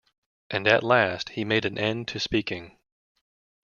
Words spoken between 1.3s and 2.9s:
made an end to speaking.